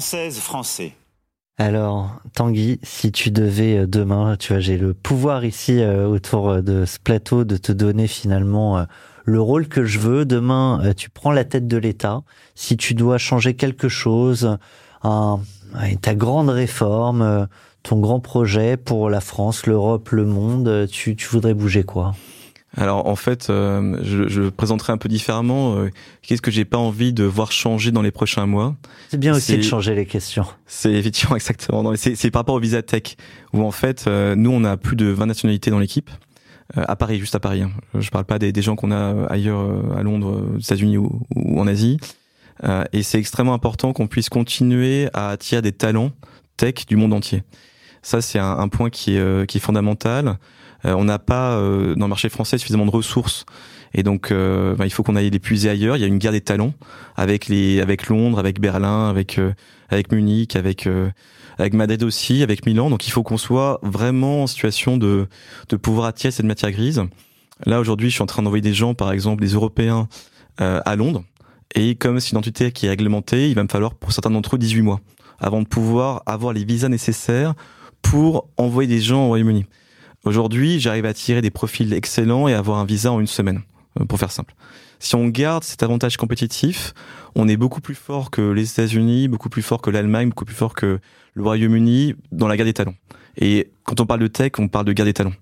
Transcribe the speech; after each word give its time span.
Français. 0.00 0.94
Alors, 1.60 2.12
Tanguy, 2.34 2.78
si 2.84 3.10
tu 3.10 3.32
devais 3.32 3.78
euh, 3.78 3.86
demain, 3.88 4.36
tu 4.36 4.52
vois, 4.52 4.60
j'ai 4.60 4.78
le 4.78 4.94
pouvoir 4.94 5.44
ici 5.44 5.80
euh, 5.80 6.06
autour 6.06 6.50
euh, 6.50 6.62
de 6.62 6.84
ce 6.84 7.00
plateau 7.00 7.42
de 7.42 7.56
te 7.56 7.72
donner 7.72 8.06
finalement 8.06 8.86
le 9.24 9.40
rôle 9.40 9.66
que 9.66 9.84
je 9.84 9.98
veux. 9.98 10.24
Demain, 10.24 10.92
tu 10.96 11.10
prends 11.10 11.32
la 11.32 11.44
tête 11.44 11.66
de 11.66 11.76
l'État. 11.76 12.22
Si 12.54 12.76
tu 12.76 12.94
dois 12.94 13.18
changer 13.18 13.54
quelque 13.54 13.88
chose, 13.88 14.56
ta 15.02 16.14
grande 16.14 16.48
réforme, 16.48 17.48
ton 17.82 17.98
grand 17.98 18.20
projet 18.20 18.76
pour 18.76 19.10
la 19.10 19.20
France, 19.20 19.66
l'Europe, 19.66 20.10
le 20.10 20.24
monde, 20.24 20.86
tu 20.90 21.16
voudrais 21.30 21.54
bouger 21.54 21.82
quoi? 21.82 22.14
Alors 22.76 23.06
en 23.06 23.16
fait, 23.16 23.48
euh, 23.48 23.98
je, 24.02 24.28
je 24.28 24.42
présenterai 24.42 24.92
un 24.92 24.98
peu 24.98 25.08
différemment. 25.08 25.76
Euh, 25.76 25.90
qu'est-ce 26.22 26.42
que 26.42 26.50
j'ai 26.50 26.66
pas 26.66 26.76
envie 26.76 27.12
de 27.12 27.24
voir 27.24 27.50
changer 27.50 27.92
dans 27.92 28.02
les 28.02 28.10
prochains 28.10 28.46
mois 28.46 28.76
C'est 29.08 29.18
bien 29.18 29.34
aussi 29.34 29.56
de 29.56 29.62
changer 29.62 29.94
les 29.94 30.04
questions. 30.04 30.44
C'est 30.66 30.92
effectivement 30.92 31.36
exactement. 31.36 31.94
C'est 31.96 32.30
par 32.30 32.40
rapport 32.40 32.56
au 32.56 32.60
visa 32.60 32.82
tech 32.82 33.16
où 33.54 33.62
en 33.62 33.70
fait, 33.70 34.04
euh, 34.06 34.34
nous 34.34 34.50
on 34.50 34.64
a 34.64 34.76
plus 34.76 34.96
de 34.96 35.06
20 35.06 35.26
nationalités 35.26 35.70
dans 35.70 35.78
l'équipe. 35.78 36.10
à 36.76 36.94
Paris, 36.96 37.18
juste 37.18 37.34
à 37.34 37.40
Paris. 37.40 37.62
Hein. 37.62 37.70
Je 37.98 38.10
parle 38.10 38.26
pas 38.26 38.38
des, 38.38 38.52
des 38.52 38.62
gens 38.62 38.76
qu'on 38.76 38.92
a 38.92 39.26
ailleurs, 39.30 39.66
à 39.96 40.02
Londres, 40.02 40.54
aux 40.54 40.58
États-Unis 40.58 40.98
ou, 40.98 41.22
ou, 41.34 41.58
en 41.58 41.66
Asie. 41.66 41.96
et 42.92 43.02
c'est 43.02 43.18
extrêmement 43.18 43.54
important 43.54 43.94
qu'on 43.94 44.06
puisse 44.06 44.28
continuer 44.28 45.08
à 45.14 45.30
attirer 45.30 45.62
des 45.62 45.72
talents 45.72 46.10
tech 46.58 46.86
du 46.86 46.96
monde 46.96 47.14
entier. 47.14 47.44
Ça, 48.02 48.20
c'est 48.20 48.38
un, 48.38 48.58
un, 48.58 48.68
point 48.68 48.90
qui 48.90 49.16
est, 49.16 49.46
qui 49.48 49.56
est 49.56 49.60
fondamental. 49.60 50.36
Euh, 50.84 50.94
on 50.94 51.04
n'a 51.04 51.18
pas 51.18 51.52
euh, 51.52 51.94
dans 51.94 52.06
le 52.06 52.10
marché 52.10 52.28
français 52.28 52.58
suffisamment 52.58 52.86
de 52.86 52.90
ressources. 52.90 53.44
Et 53.94 54.02
donc, 54.02 54.30
euh, 54.30 54.74
bah, 54.74 54.86
il 54.86 54.90
faut 54.90 55.02
qu'on 55.02 55.16
aille 55.16 55.30
les 55.30 55.38
puiser 55.38 55.70
ailleurs. 55.70 55.96
Il 55.96 56.00
y 56.00 56.04
a 56.04 56.06
une 56.06 56.18
guerre 56.18 56.32
des 56.32 56.40
talents 56.40 56.74
avec 57.16 57.48
les, 57.48 57.80
avec 57.80 58.08
Londres, 58.08 58.38
avec 58.38 58.60
Berlin, 58.60 59.08
avec 59.08 59.40
avec 59.90 60.12
Munich, 60.12 60.56
avec 60.56 60.88
avec 61.58 61.74
Madrid 61.74 62.02
aussi, 62.02 62.42
avec 62.42 62.66
Milan. 62.66 62.90
Donc, 62.90 63.06
il 63.06 63.10
faut 63.10 63.22
qu'on 63.22 63.38
soit 63.38 63.80
vraiment 63.82 64.42
en 64.42 64.46
situation 64.46 64.98
de 64.98 65.26
de 65.70 65.76
pouvoir 65.76 66.06
attirer 66.06 66.30
cette 66.30 66.46
matière 66.46 66.70
grise. 66.70 67.02
Là, 67.64 67.80
aujourd'hui, 67.80 68.10
je 68.10 68.14
suis 68.14 68.22
en 68.22 68.26
train 68.26 68.42
d'envoyer 68.42 68.62
des 68.62 68.74
gens, 68.74 68.94
par 68.94 69.10
exemple, 69.10 69.42
des 69.42 69.54
Européens 69.54 70.08
à 70.58 70.96
Londres. 70.96 71.24
Et 71.74 71.94
comme 71.94 72.20
c'est 72.20 72.30
une 72.30 72.38
identité 72.38 72.72
qui 72.72 72.86
est 72.86 72.88
réglementée, 72.90 73.48
il 73.48 73.54
va 73.54 73.62
me 73.62 73.68
falloir 73.68 73.94
pour 73.94 74.12
certains 74.12 74.30
d'entre 74.30 74.56
eux 74.56 74.58
18 74.58 74.82
mois 74.82 75.00
avant 75.38 75.62
de 75.62 75.66
pouvoir 75.66 76.22
avoir 76.26 76.52
les 76.52 76.64
visas 76.64 76.88
nécessaires 76.88 77.54
pour 78.02 78.48
envoyer 78.56 78.88
des 78.88 79.00
gens 79.00 79.24
au 79.24 79.28
Royaume-Uni. 79.28 79.66
Aujourd'hui, 80.24 80.80
j'arrive 80.80 81.04
à 81.06 81.14
tirer 81.14 81.40
des 81.40 81.50
profils 81.50 81.92
excellents 81.92 82.48
et 82.48 82.54
avoir 82.54 82.78
un 82.78 82.84
visa 82.84 83.12
en 83.12 83.20
une 83.20 83.26
semaine, 83.26 83.62
euh, 84.00 84.04
pour 84.04 84.18
faire 84.18 84.32
simple. 84.32 84.54
Si 84.98 85.14
on 85.14 85.28
garde 85.28 85.62
cet 85.62 85.82
avantage 85.82 86.16
compétitif, 86.16 86.92
on 87.36 87.46
est 87.48 87.56
beaucoup 87.56 87.80
plus 87.80 87.94
fort 87.94 88.30
que 88.30 88.50
les 88.50 88.70
États-Unis, 88.70 89.28
beaucoup 89.28 89.48
plus 89.48 89.62
fort 89.62 89.80
que 89.80 89.90
l'Allemagne, 89.90 90.30
beaucoup 90.30 90.44
plus 90.44 90.56
fort 90.56 90.74
que 90.74 90.98
le 91.34 91.42
Royaume-Uni 91.42 92.14
dans 92.32 92.48
la 92.48 92.56
guerre 92.56 92.66
des 92.66 92.72
talents. 92.72 92.96
Et 93.36 93.70
quand 93.84 94.00
on 94.00 94.06
parle 94.06 94.20
de 94.20 94.26
tech, 94.26 94.52
on 94.58 94.66
parle 94.66 94.86
de 94.86 94.92
guerre 94.92 95.06
des 95.06 95.14
talents. 95.14 95.34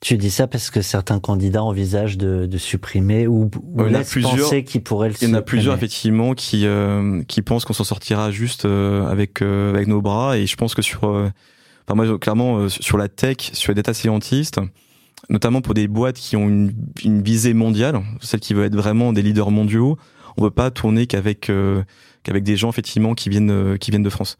Tu 0.00 0.16
dis 0.16 0.30
ça 0.30 0.46
parce 0.46 0.70
que 0.70 0.80
certains 0.80 1.18
candidats 1.18 1.64
envisagent 1.64 2.18
de, 2.18 2.46
de 2.46 2.58
supprimer 2.58 3.26
ou, 3.26 3.50
ou 3.64 3.84
il 3.84 3.92
y 3.92 3.96
en 3.96 4.00
a 4.00 4.04
plusieurs, 4.04 4.36
penser 4.36 4.62
qu'ils 4.62 4.84
pourraient 4.84 5.08
le 5.08 5.16
Il 5.20 5.28
y 5.28 5.30
en 5.32 5.34
a 5.34 5.42
plusieurs 5.42 5.74
effectivement 5.74 6.34
qui 6.34 6.66
euh, 6.66 7.24
qui 7.24 7.42
pensent 7.42 7.64
qu'on 7.64 7.72
s'en 7.72 7.82
sortira 7.82 8.30
juste 8.30 8.64
euh, 8.64 9.08
avec 9.08 9.42
avec 9.42 9.88
nos 9.88 10.00
bras 10.00 10.38
et 10.38 10.46
je 10.46 10.54
pense 10.54 10.76
que 10.76 10.82
sur 10.82 11.02
moi, 11.94 12.18
clairement, 12.18 12.58
euh, 12.58 12.68
sur 12.68 12.98
la 12.98 13.08
tech, 13.08 13.36
sur 13.52 13.70
les 13.70 13.74
data 13.74 13.94
scientists, 13.94 14.60
notamment 15.28 15.60
pour 15.60 15.74
des 15.74 15.88
boîtes 15.88 16.16
qui 16.16 16.36
ont 16.36 16.48
une, 16.48 17.22
visée 17.22 17.54
mondiale, 17.54 18.02
celles 18.20 18.40
qui 18.40 18.54
veulent 18.54 18.66
être 18.66 18.76
vraiment 18.76 19.12
des 19.12 19.22
leaders 19.22 19.50
mondiaux, 19.50 19.96
on 20.36 20.42
peut 20.42 20.50
pas 20.50 20.70
tourner 20.70 21.06
qu'avec 21.06 21.50
euh, 21.50 21.82
qu'avec 22.22 22.44
des 22.44 22.56
gens 22.56 22.70
effectivement 22.70 23.14
qui 23.14 23.28
viennent 23.28 23.50
euh, 23.50 23.76
qui 23.76 23.90
viennent 23.90 24.02
de 24.02 24.10
France. 24.10 24.38